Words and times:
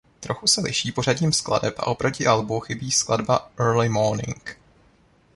Trochu 0.19 0.47
se 0.47 0.61
liší 0.61 0.91
pořadím 0.91 1.33
skladeb 1.33 1.79
a 1.79 1.87
oproti 1.87 2.27
albu 2.27 2.59
chybí 2.59 2.91
skladba 2.91 3.51
"Early 3.59 3.89
Morning". 3.89 4.57